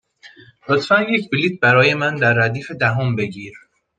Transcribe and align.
لطفا 0.69 1.01
یک 1.01 1.29
بلیط 1.31 1.59
برای 1.59 1.93
من 1.93 2.15
در 2.15 2.33
ردیف 2.33 2.71
دهم 2.71 3.15
بگیر. 3.15 3.53